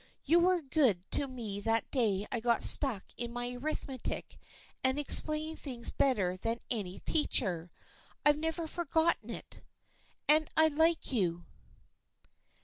You 0.25 0.39
were 0.39 0.61
good 0.61 1.03
to 1.11 1.27
me 1.27 1.59
that 1.61 1.91
day 1.91 2.25
I 2.31 2.39
got 2.39 2.63
stuck 2.63 3.03
in 3.17 3.31
my 3.31 3.53
arithmetic 3.53 4.39
and 4.83 4.97
ex 4.97 5.19
plained 5.19 5.59
things 5.59 5.91
better 5.91 6.35
than 6.37 6.57
any 6.71 7.01
teacher. 7.01 7.69
I've 8.25 8.39
never 8.39 8.65
forgotten 8.65 9.29
it. 9.29 9.61
And 10.27 10.49
I 10.57 10.69
like 10.69 11.11
you." 11.11 11.45